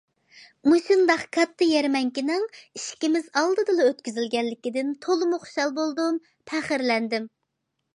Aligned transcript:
مۇشۇنداق 0.69 1.25
كاتتا 1.37 1.67
يەرمەنكىنىڭ 1.73 2.47
ئىشىكىمىز 2.79 3.29
ئالدىدىلا 3.43 3.89
ئۆتكۈزۈلگەنلىكىدىن 3.93 4.93
تولىمۇ 5.07 5.45
خۇشال 5.49 5.81
بولدۇم، 5.81 6.23
پەخىرلەندىم. 6.53 7.35